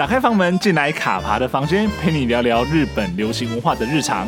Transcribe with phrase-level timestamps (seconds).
[0.00, 4.26] 打开房门，进来卡爬的房间，陪你聊聊日本流行文化的日常。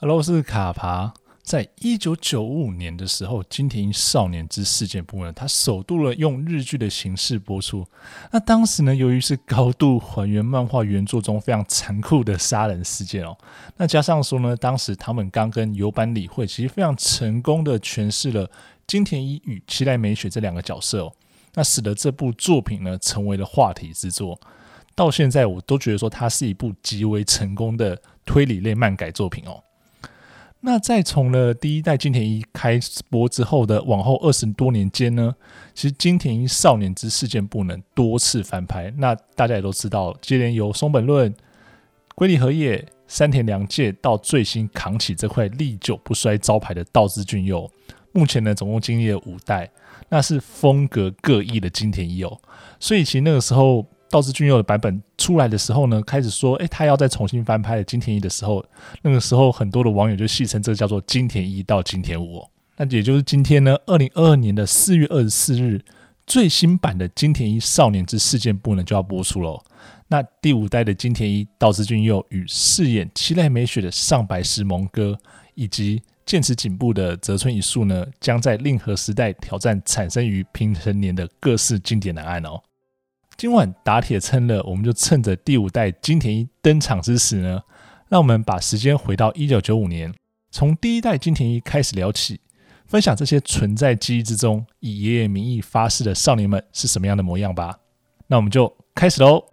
[0.00, 1.12] Hello，我是卡爬。
[1.48, 7.86] 在一九九五年的时候，金田一少年之事件簿呢，它首度了用日剧的形式播出。
[8.30, 13.34] 那当时呢，由于是高度还原漫画原作中非常残酷的杀人事件哦，
[13.78, 18.50] 那加上说呢，当时堂本刚跟有坂理惠其实非常成功的诠释了
[18.86, 21.12] 金田一与七濑美雪这两个角色哦，
[21.54, 24.38] 那使得这部作品呢成为了话题之作。
[24.94, 29.58] 到现在我都觉得说它是一部极为成功的推理类漫改作品哦。
[30.60, 35.34] 那在从了第一代金田一开播之后的往后二十多年间呢，
[35.72, 38.92] 其实金田一少年之事件不能多次翻拍。
[38.96, 41.32] 那大家也都知道，接连由松本润、
[42.14, 47.70] 龟梨和也、山田凉介到最新扛起这块历久不衰招牌的道枝骏佑，
[48.12, 49.70] 目前呢总共经历了五代，
[50.08, 52.40] 那是风格各异的金田一哦。
[52.80, 53.86] 所以其实那个时候。
[54.10, 58.64] 道枝骏佑的版本出来的时候呢，开始说，哎、他要再重新翻拍金田一的时候，
[59.02, 62.42] 那个时候很多的网友就戏称这叫做金田一到金田五。
[62.76, 65.84] 那也就是今天呢，二零二二年的四月二十四日，
[66.26, 69.62] 最新版的金田一少年之事件簿呢就要播出了。
[70.06, 75.18] 那第五代的金田一道枝骏佑与饰演七濑美雪的上白石萌歌，
[75.54, 82.62] 以及剑持警部的泽村一树呢，将在令和时代挑战产生于平成年的各式经典难案哦。
[83.38, 87.62] 今晚打铁趁热，我们就趁着第五代金田一登场之时呢，
[88.08, 90.12] 让我们把时间回到一九九五年，
[90.50, 92.40] 从第一代金田一开始聊起，
[92.86, 97.78] 分享这些存在记忆之中以爷爷名义发誓的少年们是什么样的模样吧。
[98.26, 99.44] 那我们就开始喽。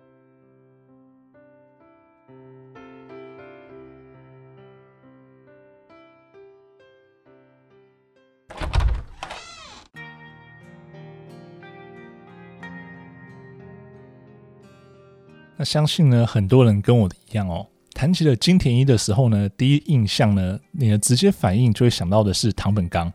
[15.65, 23.11] 相信呢，很多人跟我一样哦，谈起了金田一的时候呢，第一印象呢，你的直接反应就会想到的是唐本刚，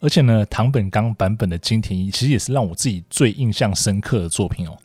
[0.00, 4.76] 而且呢，唐本刚版本的金田一其实也是让我自己最印象深刻的作品哦。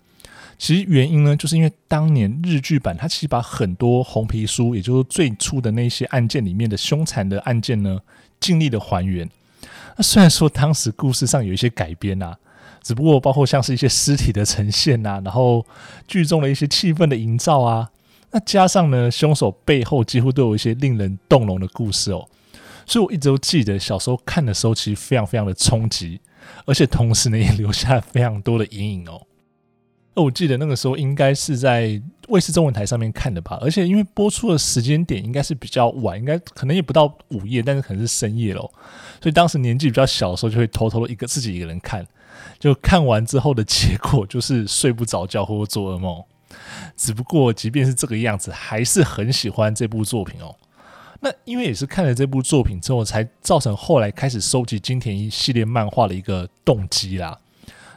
[0.57, 7.99] 其实原因呢，就是因为当年日剧版它其实把很多红皮书，也就是最初的那些案件里面的凶残的案件呢，
[8.39, 9.27] 尽力的还原。
[9.97, 12.37] 那虽然说当时故事上有一些改编啊。
[12.81, 15.65] 只不过包括像是一些尸体的呈现啊，然后
[16.07, 17.89] 剧中的一些气氛的营造啊，
[18.31, 22.27] 那加上呢，凶手背后几乎都有一些令人动容的故事哦，
[22.85, 26.19] 所以我一直都记得小时候看的时候，其实非常非常的冲击，
[26.65, 29.21] 而且同时呢，也留下了非常多的阴影哦。
[30.13, 38.69] 那我记得那个时候应该是在卫视中文台上面看的吧，而且因为播出的时间点应该是比较晚，应该可能也不到午夜，但是可能是深夜咯。
[39.21, 42.05] 所以当时年纪比较小的时候，就会偷偷的一个自己一个人看。
[42.61, 46.23] 就看完之后的结果就是睡不着觉或者做噩梦。
[46.95, 50.55] 只不过即便是这个样子，还是很喜欢这部作品哦。
[51.21, 57.35] 那因为也是看了这部作品之后，才造成后来开始收集金田一系列漫画的一个动机啦。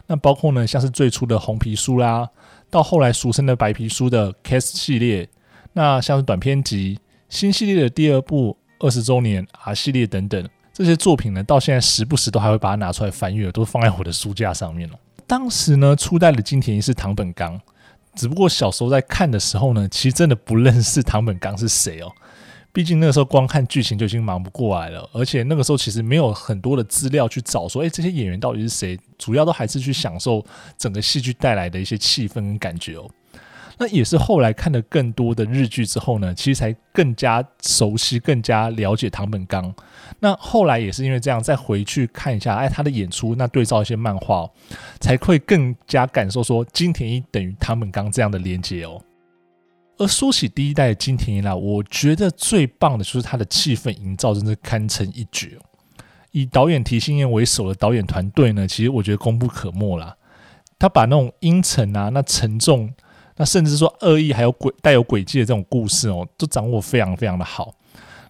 [0.07, 2.27] 那包括呢，像是最初的红皮书啦，
[2.71, 5.29] 到后来俗称的白皮书的 Case 系列，
[5.75, 6.99] 那像是短篇集
[7.29, 10.49] 新系列的第二部二十周年 R 系列等等。
[10.75, 14.99] 这些作品呢，到现在时不时都还会把它拿出来翻阅，都放在我的书架上面了。
[15.25, 17.61] 当时呢，初代的金田一是唐本刚，
[18.17, 22.13] 只不过小时候在看的时候呢，其实真的不认识唐本刚是谁哦。
[22.73, 28.99] 毕竟那个时候光看剧情就已经忙不过来了，而且那个时候其实没有很多的资料去找说，哎，这些演员到底是谁？
[29.17, 30.45] 主要都还是去享受
[30.77, 33.09] 整个戏剧带来的一些气氛跟感觉哦。
[33.79, 39.73] 那也是后来看了更多的日剧之后呢，其实才更加熟悉、更加了解唐本刚。
[40.21, 44.49] 那后来也是因为这样，再回去看一下，哎，他的演出，那对照一些漫画，
[45.01, 49.01] 才会更加感受说金田一等于他们刚这样的连接哦。
[49.99, 55.59] 而说起第一代的金田一啦，我觉得最棒的就是他的气氛营造，真是堪称一绝。
[56.33, 60.17] 以导演提心彦为首的导演团队呢，其实我觉得功不可没啦。
[60.79, 62.93] 他把那种阴沉啊、那沉重。
[63.37, 67.75] 那甚至说恶意还有诡带有诡计的这种故事哦，都掌握非常非常的好，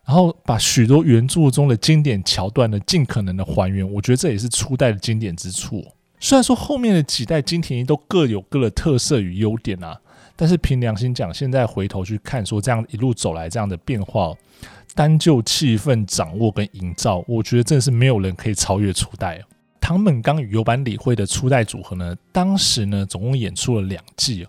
[0.06, 5.84] 然后把许多原著中的经典桥段呢，尽可能的还原，我觉得这也是初代的经典之处。
[6.20, 9.98] 虽然说后面的几代金田一都各有各的特色与优点啊，
[10.36, 14.34] 但是凭良心讲，现在回头去看，说这样一路走来这样的变化，
[14.94, 19.42] 单就气氛掌握跟营造，我觉得真的是没有人可以超越初代。
[19.80, 24.46] 唐本刚与有坂理惠的初代组合呢，当时呢总共演出了两季。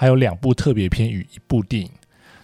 [0.00, 1.90] 还有两部特别篇与一部电影，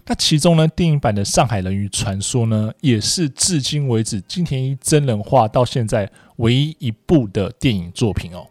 [0.07, 8.47] 那其中呢，电影版的《上海人鱼传说》呢，也是至今为止金田一真人化到现在唯一一部的电影作品哦。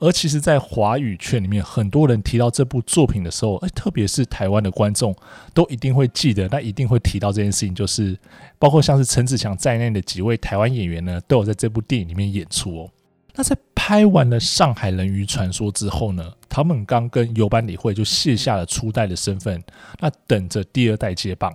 [0.00, 5.12] 而其实，在华语圈里面，很多人提到这部作品的时候，哎，特别是台湾的观众，
[5.52, 8.16] 都一定会记得，那一定会提到这件事情，就是
[8.60, 12.90] 包括像是陈子强在内的几位台湾演员呢，都有在这部电影里面演出哦。
[13.34, 13.56] 那在
[13.88, 19.64] 拍完了《上海人鱼传说》之后呢，唐本刚跟游班理会就卸下了初代的身份，
[19.98, 21.50] 那等着第二代接棒。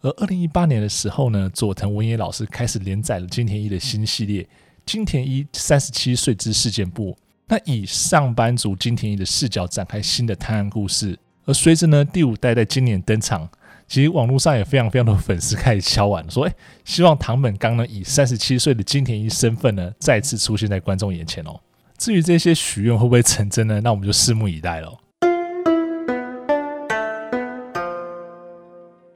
[0.00, 4.42] 而二零一八年的时候呢，佐藤文也老师开始连载了金田一的新系列
[4.84, 7.12] 《金田一三十七岁之事件簿》。
[7.46, 13.48] 那以上班族金田一的视角展开新的探案故事，而随着呢第五代在今年登场，
[13.86, 16.52] 其实网络上也非常非常多粉丝开始敲碗说，哎，
[16.84, 21.60] 希望唐本刚呢以三十七岁的金田一身份呢再次出现在观众眼前哦。
[21.98, 23.80] 至于这些许愿会不会成真呢？
[23.80, 24.96] 那我们就拭目以待喽。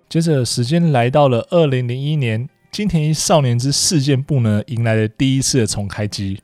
[0.08, 6.42] 接着时间来到了二零零一年，金田一少年之事件簿呢迎来了第一次的重开机。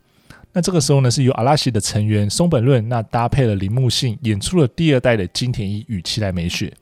[0.52, 6.73] 那这个时候呢，是由阿拉西的成员松本润那搭配了铃木信演出了第二代的金田一与期待美雪。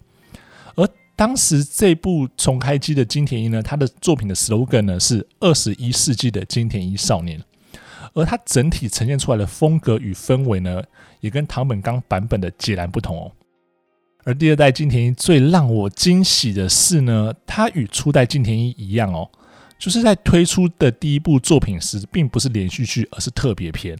[0.74, 0.86] 而
[1.16, 7.42] 当时这部重开机的金田一呢，他的作品的 slogan 呢是二十一世纪的金田一少年，
[8.16, 10.82] 而它整体呈现出来的风格与氛围呢，
[11.20, 13.30] 也跟唐本刚版本的截然不同哦。
[14.24, 19.30] 而第二代金田一最让我惊喜的是呢，它与初代金田一一样哦。
[19.78, 23.96] 就是在推出的第一部作品时，并不是连续剧，而是特别篇。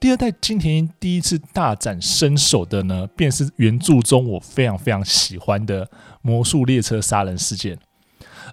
[0.00, 5.84] 第二代金田一第一次大展身手的呢，便是原著中我非常非常喜欢的
[6.22, 7.76] 《魔术列车杀人事件》。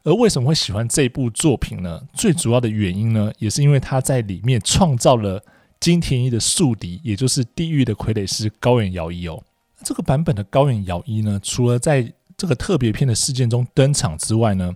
[0.04, 2.02] 而为什么会喜欢这部作品呢？
[2.14, 5.44] 最主要的原因呢，也是因为他在里面创造了
[5.80, 9.44] 金田一的宿敌，也就是地狱的傀儡师高远遥一哦。
[9.84, 14.74] 这个版本的高远遥一呢，除了在这个特别篇的事件中登场之外呢，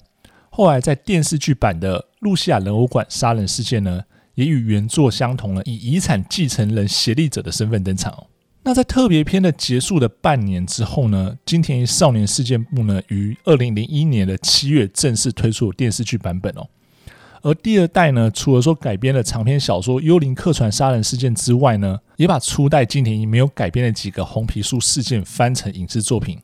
[0.49, 4.03] 后来在电视剧版的《露西亚人偶馆杀人事件》呢，
[4.35, 8.27] 也与原作相同了，以遗产继承人协力者的身份登场哦。
[8.67, 16.67] 那在特别篇的结束的半年之后呢，金田一少年事件簿呢，于二零零一年的七月正式推出了电视剧版本哦。
[17.43, 26.37] 而第二代呢，除了说改编了长篇小说《幽灵客船杀人事件》之外呢，也把初代金田一没有改编的几个红皮书事件翻成影视作品。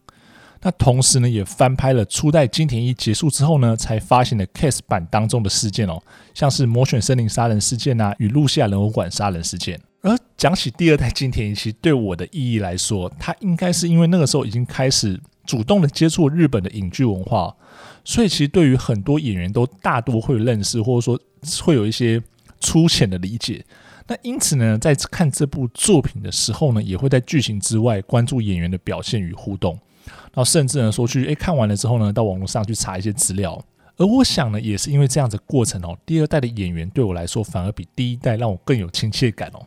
[0.62, 6.02] 那同时呢，也翻拍了初代金田一结束之后呢，才发行的 case 版当中的事件哦，
[6.34, 9.78] 像是魔犬森林杀人事件啊，与露西亚人偶馆杀人事件。
[10.04, 17.56] 而讲起第二代金田一，其实对我的意义来说，它应该是因为那个时候已经开始主动的接触日本的影剧文化，
[18.04, 21.18] 所以其实对于很多演员都大多会认识，或者说
[21.64, 22.22] 会有一些
[22.60, 23.66] 粗浅的理解。
[24.06, 29.80] 那因此呢，在看这部作品的时候呢，也会在剧情之外关注演员的表现与互动。
[30.06, 33.64] 然后甚至呢说去诶，看完了之后呢，到网络上去查一些资料。
[33.96, 39.66] 而我想呢，也是因为这样子过程哦，第二代的演员对我来说反而比第一代让我更有亲切感哦。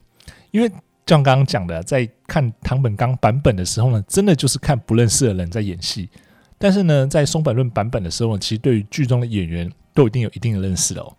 [0.56, 0.68] 因为
[1.04, 6.08] 像刚刚讲的，在看唐本刚版本的时候呢，真的就是看不认识的人在演戏。
[6.56, 11.14] 但是呢，在松本润版本的时候呢，其实对于剧中的演员都一定有一定的认识了。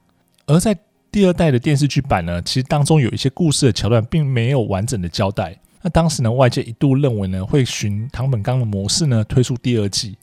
[0.48, 0.76] 而在
[1.12, 5.56] 第二代的电视剧版呢，其实当中有一些故事的桥段并没有完整的交代。
[5.84, 10.18] 那当时呢，外界一度认为呢，会循唐本刚的模式呢推出第二季，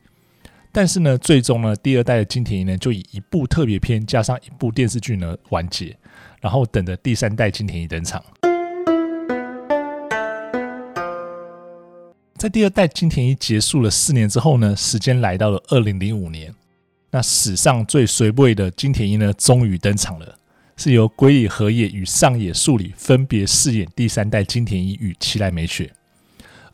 [0.72, 5.96] 但是呢，最终呢，第二代的金田一呢就以一部特别篇加上一部电视剧呢完结，
[6.40, 8.20] 然后等着第三代金田一登场。
[12.44, 16.54] 在第二代金田一结束了四年之后呢，时间来到了二零零五年，
[17.10, 20.38] 那史上最衰位的金田一呢终于登场了。
[20.76, 25.90] 是由龟梨和也与上野树里分别饰演第三代金田一与期待美雪，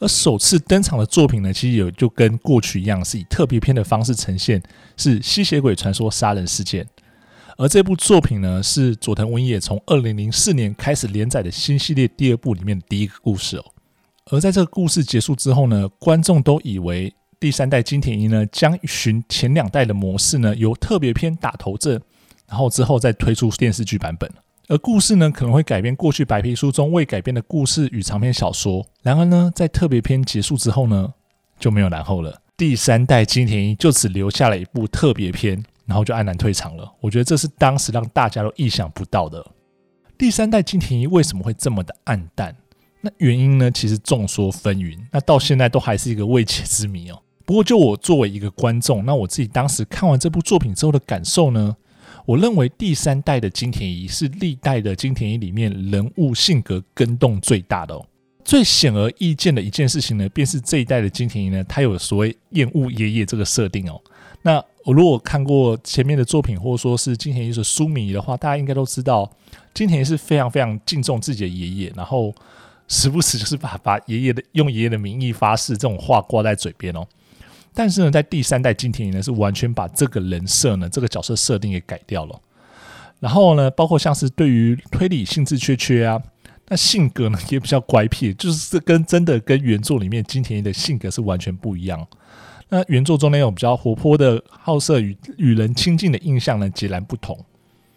[0.00, 4.60] 而首次登场的作品呢，其实有就跟过去一样，是以特别篇的方式呈现，
[4.96, 6.84] 是吸血鬼传说杀人事件。
[7.56, 13.64] 而这部作品呢，是佐藤文也从二零零四年开始连载的新系列第二部里面的第一个故事哦。
[14.30, 22.00] 而在这个故事结束之后呢，观众都以为第三代金田一呢，将循前两代的模式呢，由特别篇打头阵。
[22.48, 24.28] 然后之后再推出电视剧版本，
[24.66, 28.84] 而故事呢，可能会改编过去白皮书中未改编的故事与长篇小说。
[29.02, 31.14] 然而呢，在特别篇结束之后呢，
[31.60, 32.42] 就没有然后了。
[32.56, 36.92] 第三代金田一就只留下了一部特别篇，然后就黯然退场了。
[37.00, 39.46] 我觉得这是当时让大家都意想不到的。
[40.18, 42.56] 第三代金田一为什么会这么的黯淡？
[43.00, 47.22] 那原因呢，其实众说纷纭，那到现在都还是一个未解之谜哦。
[47.44, 51.76] 不过就我作为一个观众，那我自己当时看完这部作品之后的感受呢？
[52.26, 58.06] 我认为第三代的金田一是历代的金田一里面人物性格更动最大的哦。
[58.44, 64.00] 最显而易见的一件事情呢，便是这一代的金田一呢，他有所谓厌恶爷爷这个设定哦。
[64.42, 69.30] 那我如果看过前面的作品，或者说是金田一的书迷的话，大家应该都知道，
[69.74, 72.34] 金田一是非常非常敬重自己的爷爷，然后
[72.90, 77.06] 时不时就是把把爷爷的用爷爷的名义发誓这种话挂在嘴边哦。
[77.72, 82.38] 但是呢，在第三代金田一呢，是完全把这个人设呢，这个角色设定给改掉了。
[83.20, 86.20] 然后呢，包括像是对于推理兴致缺缺啊，
[86.66, 92.04] 那性格呢 也比较乖僻，就是这跟真的跟原作里面金田一的性格是完全不一样。
[92.70, 97.38] 那原作中那种比较活泼的好色与与人亲近的印象呢，截然不同。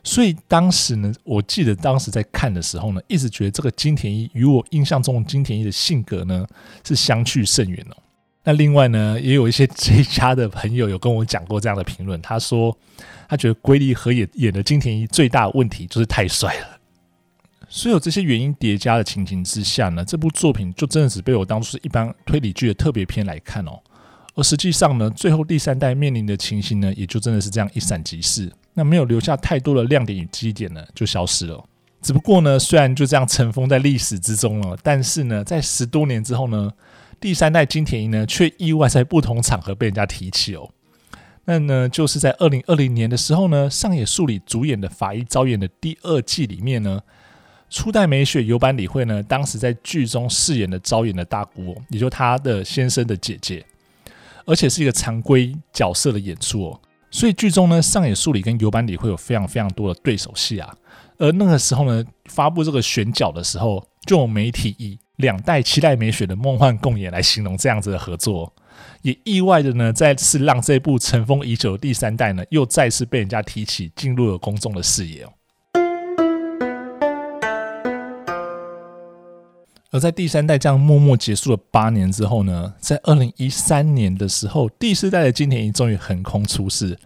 [0.03, 6.45] 所以当时呢，我记得当时在看的时候呢，一直觉得这个金田一与我印象中的金田一的性格呢
[6.86, 7.95] 是相去甚远哦。
[8.43, 12.77] 那另外呢，也有一些 追加的朋友有跟我讲过这样的评论，他说
[13.29, 16.67] 他觉得龟梨和也演的金田一最大的问题就是太帅了。
[17.69, 23.79] 所有这些原因叠加的情形之下呢，这部作品就真的只被我当作是一般推理剧的特别篇来看哦。
[24.36, 31.63] 而实际上呢，最后第三代面临的情形呢，也就真的是这样一闪即逝，那没有留下太多的亮点与基点呢，就消失了。
[32.01, 36.72] 只不过呢，虽然就这样尘封在历史之中了，但是呢，在十多年之后呢，
[37.20, 40.70] 第三代金田一呢，却意外在不同场合被人家提起哦。
[41.46, 47.01] 那呢，就是在二零二零年的时候呢，上野树里主演的《法医朝颜》的第二季里面呢，
[47.70, 53.65] 初代美雪由坂理惠呢，当时在剧中饰演的朝颜的大姑，也就是她的先生的姐姐。
[54.46, 56.82] 而且是一个常规角色的演出哦，
[57.13, 60.75] 所以剧中呢，上野树里跟游板里会有非常非常多的对手戏啊。
[61.20, 68.51] 而那个时候呢，发布这个选角的时候，就有媒体以两代期待美雪的梦幻共演来形容这样子的合作，
[69.03, 75.32] 也意外的呢，再次让这部尘封已久的第三代呢，又再次被人家提起，进入了公众的视野哦。
[79.93, 86.97] 而在第三代这样默默结束了八年之后呢，在二零一三年的时候，第四代的金田一终于横空出世，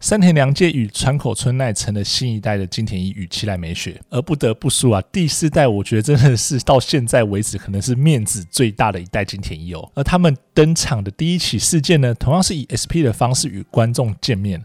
[0.00, 3.98] 山田凉介与川口春奈成了新一代的金田一与七代美雪。
[4.10, 9.90] 而不得不说啊，第四代我觉得真的是到现在为止可能是面子最大的一代金田一哦。
[9.94, 14.62] 而他们登场的第一起事件呢，同样是以 SP 的方式与观众见面，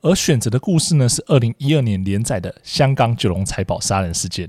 [0.00, 4.48] 而选择的故事呢是二零一二年连载的香港九龙财宝杀人事件。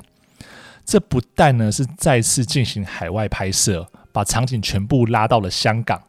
[0.86, 6.02] 这不但呢是再次进行海外拍摄，把场景全部拉到了香港，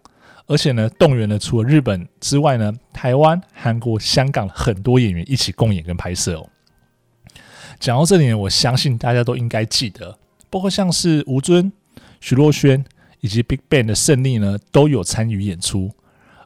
[0.47, 6.49] 而且呢动员了除了日本之外呢，台湾、韩国、香港很多演员一起共演跟拍摄哦。
[7.81, 10.19] 讲到这里呢，我相信大家都应该记得，
[10.51, 11.73] 包括像是吴尊、
[12.21, 12.85] 徐若瑄
[13.21, 15.91] 以及 BigBang 的胜利呢，都有参与演出。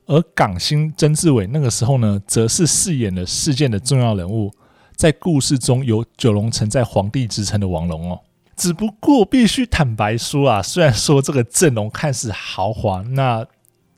[0.06, 4.52] 而港星曾志伟那个时候呢，则是饰演了事件的重要人物。
[5.00, 8.20] 在故事中有九龙城寨皇帝之称的王龙哦，
[8.54, 13.42] 只不过必须坦白说啊，虽然说这个阵容看似豪华，那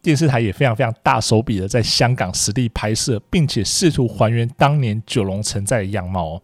[0.00, 6.42] 电视台也非常非常大手笔的在香港实地拍摄，并且试图还原当年九龙城寨的样貌哦。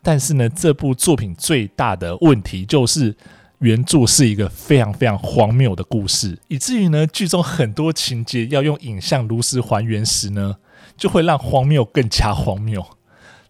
[0.00, 3.12] 但是呢，这部作品最大的问题就是
[3.58, 10.58] 原著是一个非常非常荒谬的故事，以至于呢，剧中很多情节要用影像如实还原时呢，
[10.96, 12.86] 就会让荒谬更加荒谬。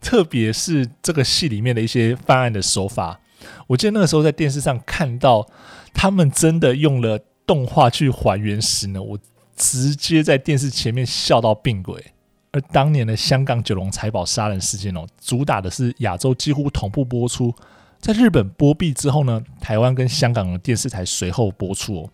[0.04, 3.18] 特别是这个戏里面的一些犯案的手法，
[3.66, 5.48] 我记得那个时候在电视上看到
[5.94, 9.18] 他们真的用了动画去还原时呢，我
[9.56, 12.12] 直接在电视前面笑到病鬼。
[12.52, 17.52] 而当年的香港九龙财宝杀人事件哦，主打的是亚洲几乎同步播出，
[17.98, 22.10] 在日本播毕之后呢，台湾跟香港的电视台随后播出哦。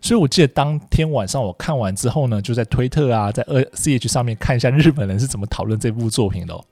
[0.00, 6.64] 所以我记得当天晚上我看完之后呢，就在推特啊，在二 CH 上面看一下日本人是怎么讨论这部作品的哦。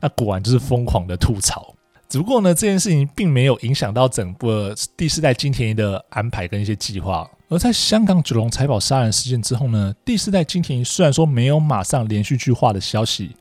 [0.00, 1.74] 那果然就是疯狂的吐槽，
[2.08, 7.28] 只不过呢，这件事情并没有影响到整个第四代金田一的安排跟一些计划。
[7.48, 13.34] 而在香港九龙财宝杀人事件之后呢，第四代金田一虽然说没有马上连续剧化的消息，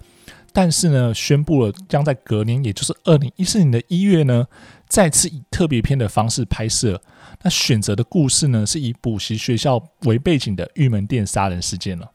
[0.53, 4.47] 但是呢，宣布了将在隔年，也就是二零一四年的一月呢，
[4.87, 7.01] 再次以特别篇的方式拍摄。
[7.43, 12.09] 那选择的故事呢，是以补习学校为背景的玉门店杀人事件了。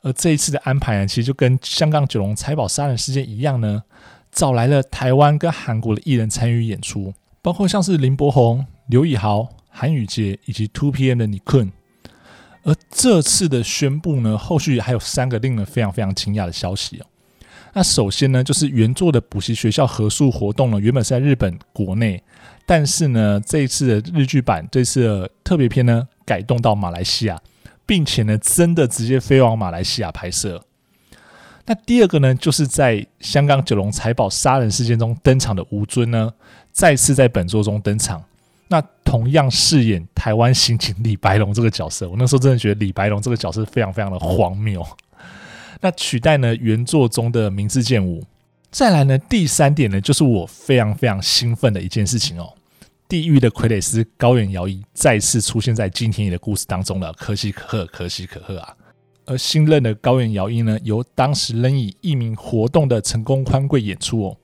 [0.00, 3.82] 而这一次的安排呢，其实就跟香港九龙财宝杀人事件一样呢，
[4.30, 11.70] 找来了台湾跟韩国的艺人参与演出，包括像是林柏宏、刘以豪、韩宇杰以及 2PM 的 NIKUN。
[12.64, 17.06] 而这次的宣布呢，后续还有三个令人非常非常惊讶的消息哦。
[17.74, 22.22] 那首先呢，就是原作的补习学校合宿活动呢，原本是在日本国内，
[22.64, 27.40] 但是呢，这一次的日剧版，这次的特别篇呢，改动到马来西亚。
[27.86, 30.64] 并且呢，真的直接飞往马来西亚拍摄。
[31.64, 36.32] 那第二个呢，就是在香港九龙财宝杀人事件中登场的吴尊呢，
[36.72, 38.22] 再次在本作中登场。
[38.68, 44.84] 那同样饰演台湾刑警李白龙这个角色，我那时候真的觉得李白龙这个角色非常非常的荒谬。
[45.80, 48.24] 那取代呢原作中的明智健吾。
[48.70, 52.54] 再来呢，第三点呢，就是我非常非常兴奋的一件事情哦。
[53.12, 58.74] 地狱的傀儡师高原遥一再次出现在金田一的故事当中了，可喜可贺，可喜可贺啊！
[59.26, 64.36] 而新任的高原遥一呢，由当时仍以艺名活动的成功宽贵演出哦。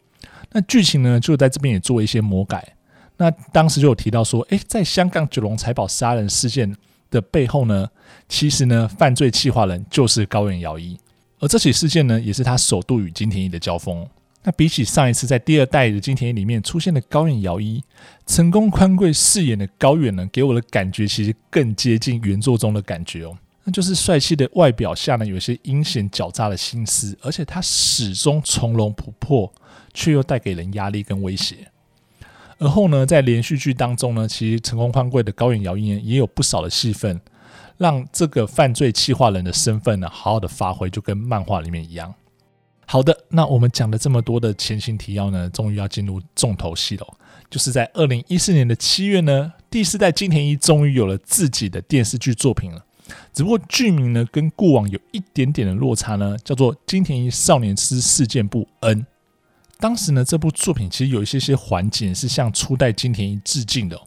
[0.53, 2.77] 那剧情呢，就在这边也做一些魔改。
[3.17, 6.77] 那当时就有提到说，诶，在香港九龙财宝杀人事件
[7.11, 7.89] 的背后呢，
[8.29, 10.95] 其实呢，犯罪企划人就是高原遥一，
[11.39, 14.07] 而这起事件呢，也是他首度与金田一的交锋。
[14.49, 17.85] 那比起上一次在第二代的金田一里面出现的高远遥一，
[18.25, 23.37] 成功宽贵饰演的高远呢，给我的感觉其实更接近原作中的感觉哦。
[23.65, 29.53] 那就是帅气的外表下呢，有些阴险狡诈的心思，而且他始终从容不迫，
[29.93, 31.71] 却又带给人压力跟威胁。
[32.57, 37.21] 而后呢，在连续剧当中呢，其实成功宽贵的高原遥一也有不少的戏份，
[37.77, 42.15] 让这个犯罪企划人的身份呢，好好的发挥，就跟漫画里面一样。
[42.91, 47.07] 好的，那我们讲了这么多的前情提要呢，终于要进入重头戏了。
[47.51, 52.83] 就是在二零一四年的七月呢，第四代金田一终于有了自己的电视剧作品了。
[53.35, 59.03] 只不过剧名呢，跟过往有一点点的落差呢，叫做《金田一少年之事件簿 N》。
[59.79, 64.01] 当时呢，这部作品其实有一些些环节是向初代金田一致敬的，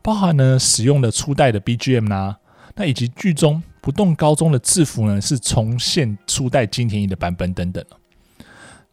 [0.00, 2.38] 包含呢使用的初代的 BGM 啦、啊，
[2.76, 7.84] 那以及剧中不动高中的制服呢是重现初代金田一的版本等等。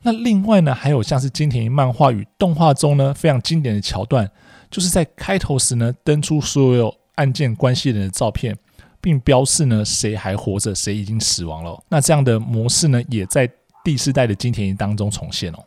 [0.01, 4.29] 那另外呢，还有像是金田一漫画与动画中呢非常经典的桥段，
[4.71, 8.57] 就是在开头时呢登出所有案件关系人的照片，
[9.01, 11.77] 并标示呢谁还活着，谁已经死亡了。
[11.89, 13.49] 那这样的模式呢，也在
[13.83, 15.65] 第四代的金田一当中重现哦。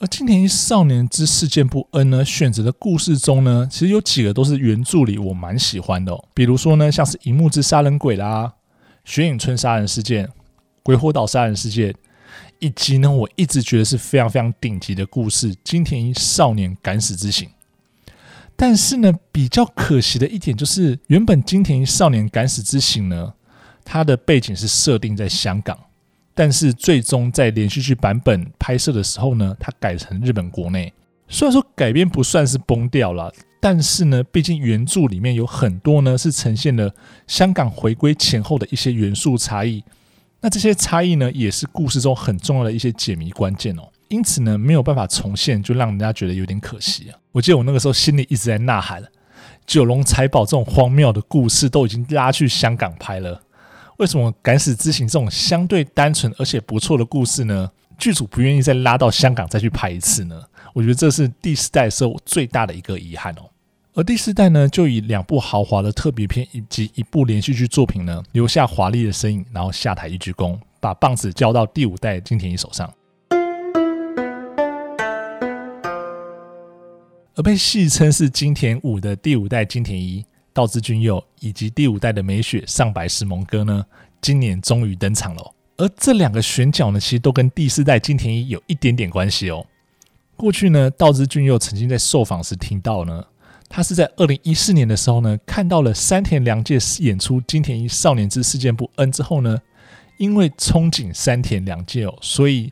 [0.00, 8.54] 而金田一少年之事件簿 N 呢，选择的故事中呢，其实有几个都是原著里我蛮喜欢的哦，比如说呢，像是银幕之杀人鬼啦、
[9.04, 10.28] 雪影村杀人事件、
[10.82, 11.94] 鬼火岛杀人事件。
[12.58, 17.48] 以及呢，我一直觉得是非常非常顶级的故事《金田一少年敢死之行》。
[18.54, 23.34] 但是呢，比较可惜的一点就是，原本《金田一少年敢死之行》呢，
[23.84, 25.76] 它的背景是设定在香港，
[26.34, 30.92] 但是最终在连续剧版本拍摄的时候呢，它改成日本国内。
[31.28, 36.94] 虽然说改编不算是崩掉了，但是呢，毕竟原著里面有很多呢是呈现了
[37.26, 39.82] 香港回归前后的一些元素差异。
[40.42, 43.88] 那这些差异呢，也是故事中很重要的一些解谜关键哦。
[44.08, 47.16] 因此呢，没有办法重现，就让人家觉得有点可惜啊。
[47.30, 49.02] 我记得我那个时候心里一直在呐喊：
[49.64, 53.40] 九龙财宝这种荒谬的故事都已经拉去香港拍了，
[53.98, 57.70] 为什么敢死之行这种相对单纯而且不错的故事呢？
[57.96, 60.42] 剧组不愿意再拉到香港再去拍一次呢？
[60.74, 63.48] 我觉得这是第四代的时候最大的一个遗憾哦。
[63.94, 72.90] 而第四代呢，就以两部豪华的特别片以及一部连续剧作品呢，留下华丽的身影，然后下台一鞠躬，把棒子交到第五代金田一手上。
[77.34, 80.24] 而被戏称是金田五的第五代金田一
[80.54, 83.84] 道枝骏佑，以及第五代的美雪上白石萌歌呢，
[84.22, 85.52] 今年终于登场了。
[85.76, 89.66] 而这两个选角呢，其实都跟第四代金田一有一点点关系哦。
[90.34, 93.22] 过去呢，道枝骏佑曾经在受访时听到呢。
[93.74, 99.58] 他是在二零一四年的时候呢，看到了山田凉介演出《金田一少年之事件簿 N》之后呢，
[100.18, 102.70] 因为憧憬山田凉介哦，所以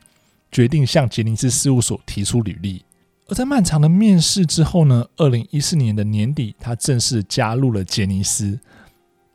[0.51, 2.85] 决定向杰尼斯事务所提出履历。
[3.27, 8.59] 而在漫长的面试之后呢，二零一四年的年底，他正式加入了杰尼斯。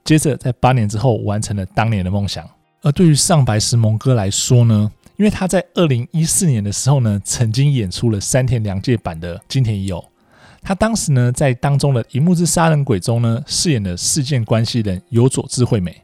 [0.05, 2.49] 接着在八年之后，完成了当年的梦想。
[2.83, 10.05] 而对于上白石萌歌来说呢，因为他在二零一四年的时候呢，曾经演出了山田凉介版的金田一哦。
[10.67, 16.03] 他当时呢，在当中的《樱木之杀人鬼》中呢，饰演的事件关系人有佐智惠美。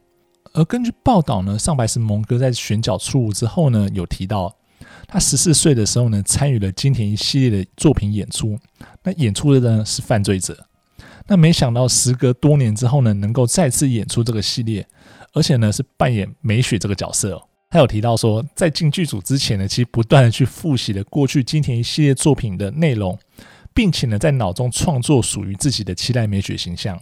[0.53, 4.55] 而根据报道呢，上白石萌歌在选角出炉之后呢，有提到
[5.09, 8.57] 他十四岁的时候呢，参与了金田一系列的作品演出。
[9.03, 10.57] 那演出的呢是犯罪者。
[11.27, 14.87] 那没想到时隔多年之后呢，能够再次演出这个系列，
[15.33, 17.43] 而且呢是扮演美雪这个角色。
[17.69, 23.19] 他有提到说，在进剧组之前呢，其实不断的去复习了过去金田一系列作品的内容。
[23.75, 27.01] 并且呢，在脑中创作属于自己的期待美雪形象。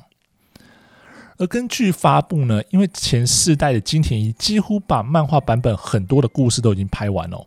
[1.39, 7.47] 而根据发布呢，因为前四代的金田一几乎把漫画版本很多的故事都已经拍完了，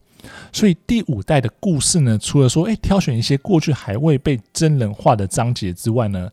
[0.51, 6.27] 所以第五代的故事呢，除了说诶挑选一些过去还未被真人化的章节之外呢，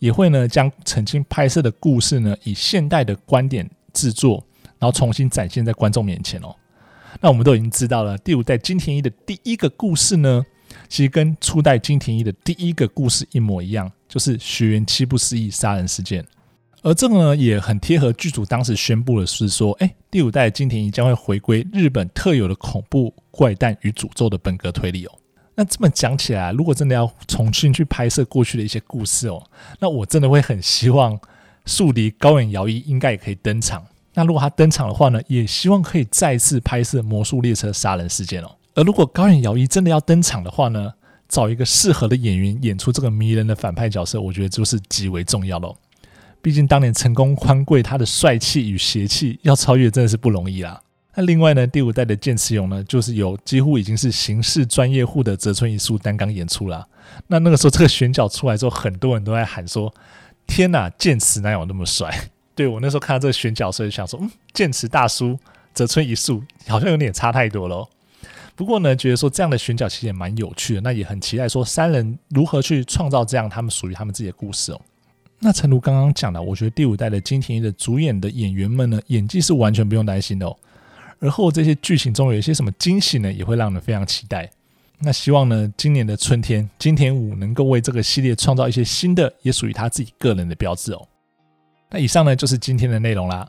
[0.00, 4.44] 也会呢将曾经拍摄的故事呢，以现代的观点制作，
[4.78, 6.54] 然后重新展现在观众面前哦。
[7.22, 10.44] 那我们都已经知道了，第五代金田一的第一个故事呢。
[10.88, 16.24] 其实跟初代金田一的第一个故事一模一样，就是学园七不思议杀人事件。
[16.82, 25.12] 而这个呢，也很贴合剧组当时宣布的是说，哎，第五代金田一将会回归日本特有的恐怖、怪诞与诅咒的本格推理哦。
[25.56, 29.42] 那这么讲起来，如果真的要重新去拍摄过去的一些故事哦，
[29.80, 31.18] 那我真的会很希望
[31.66, 33.84] 宿敌高远遥一应该也可以登场。
[34.14, 38.54] 那如果他登场的话呢，也希望可以再次拍摄魔术列车杀人事件哦。
[38.78, 40.92] 而如果高远遥一真的要登场的话呢，
[41.28, 45.74] 找一个适合的演员演出这个迷人的反派角色，我觉得就是极为重要喽。
[46.40, 50.80] 毕竟当年成功宽贵他的帅气与邪气要超越真的是不容易啦。
[51.16, 56.86] 那另外呢，第五代的剑持勇呢，就是由几乎已经是刑事专业户的泽村一树担纲演出啦。
[57.26, 59.92] 那那个时候这个选角出来之后，很多人都在喊说
[60.46, 62.16] ：“天哪，剑持哪有那么帅？”
[62.54, 65.36] 对，我那时候看到这个选角，所以想说：“嗯，剑持大叔
[65.74, 67.84] 泽村一树好像有点差太多了。”
[68.58, 74.80] 不过呢，觉得说这样的选角其实也蛮有趣的，那也很期待说三人如何去创造这样他们属于他们自己的故事哦。
[75.38, 80.56] 那诚如刚刚讲的，我觉得第五代的金田一的主演的演员们呢，演技是完全不用担心的哦。
[81.20, 84.50] 而后这些剧情中有一些什么惊喜呢，也会让人非常期待。
[84.98, 91.06] 那希望呢，今年的春天，金田五能够为这个系列创造一些新的，也属于他自己个人的标志哦。
[91.90, 93.48] 那以上呢，就是今天的内容啦。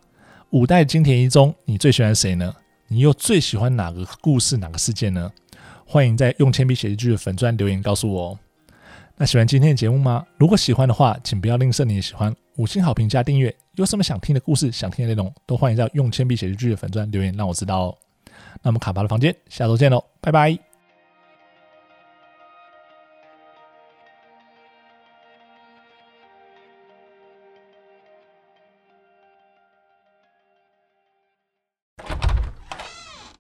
[0.52, 2.54] 五代金田一中，你最喜欢谁呢？
[2.92, 5.32] 你又最喜欢哪个故事、哪个事件呢？
[5.86, 8.40] 欢迎在用铅笔写日剧的粉钻留言告诉我哦。
[9.16, 10.26] 那喜欢今天的节目吗？
[10.38, 13.56] 如果喜欢的话，请不要吝啬你的喜欢，五星好评加订阅。
[13.76, 17.98] 有什么想听的故事、想听的内容，都欢迎在用铅笔写日剧的粉钻留言，让我知道哦。
[18.64, 20.69] 那我们卡巴的房间，下周见喽，拜拜。